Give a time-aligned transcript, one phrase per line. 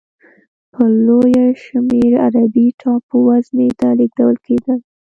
[0.73, 4.79] په لویه شمېر عربي ټاپو وزمې ته لېږدول کېدل.